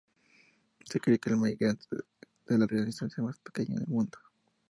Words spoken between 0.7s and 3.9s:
Se cree que el migrante de larga distancia más pequeño en el